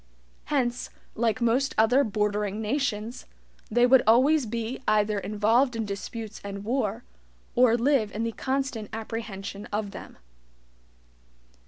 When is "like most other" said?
1.13-2.03